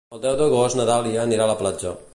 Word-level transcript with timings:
El 0.17 0.21
deu 0.21 0.37
d'agost 0.39 0.79
na 0.79 0.87
Dàlia 0.91 1.23
anirà 1.29 1.47
a 1.47 1.53
la 1.55 1.59
platja. 1.63 1.95